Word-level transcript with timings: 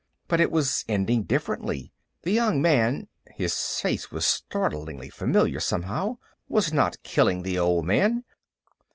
But 0.27 0.41
it 0.41 0.49
was 0.49 0.83
ending 0.89 1.25
differently. 1.25 1.93
The 2.23 2.31
young 2.31 2.59
man 2.59 3.07
his 3.35 3.53
face 3.53 4.09
was 4.11 4.25
startlingly 4.25 5.11
familiar, 5.11 5.59
somehow 5.59 6.17
was 6.49 6.73
not 6.73 6.97
killing 7.03 7.43
the 7.43 7.59
old 7.59 7.85
man. 7.85 8.23